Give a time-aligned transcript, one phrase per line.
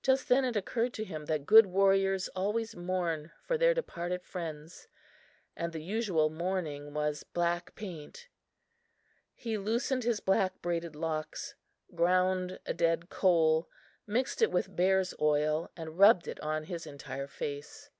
[0.00, 4.88] Just then it occurred to him that good warriors always mourn for their departed friends
[5.54, 8.28] and the usual mourning was black paint.
[9.34, 11.54] He loosened his black braided locks,
[11.94, 13.68] ground a dead coal,
[14.06, 17.90] mixed it with bear's oil and rubbed it on his entire face.